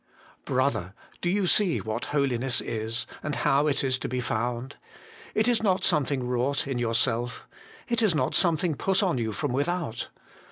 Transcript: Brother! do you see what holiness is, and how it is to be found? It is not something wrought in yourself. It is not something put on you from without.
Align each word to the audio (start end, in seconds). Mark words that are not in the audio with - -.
Brother! 0.45 0.95
do 1.21 1.29
you 1.29 1.45
see 1.45 1.77
what 1.77 2.05
holiness 2.05 2.59
is, 2.59 3.05
and 3.21 3.35
how 3.35 3.67
it 3.67 3.83
is 3.83 3.99
to 3.99 4.07
be 4.09 4.19
found? 4.19 4.77
It 5.35 5.47
is 5.47 5.61
not 5.61 5.83
something 5.83 6.25
wrought 6.27 6.65
in 6.65 6.79
yourself. 6.79 7.47
It 7.87 8.01
is 8.01 8.15
not 8.15 8.33
something 8.33 8.73
put 8.73 9.03
on 9.03 9.19
you 9.19 9.31
from 9.31 9.53
without. 9.53 10.09